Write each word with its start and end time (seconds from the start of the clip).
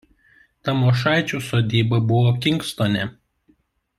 Tamošaičių 0.69 1.41
sodyba 1.49 2.01
buvo 2.13 2.33
Kingstone. 2.47 3.07